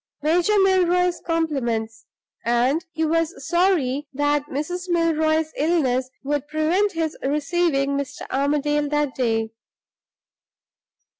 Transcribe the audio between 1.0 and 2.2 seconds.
compliments,